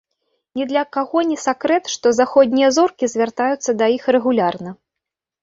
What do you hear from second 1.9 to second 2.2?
што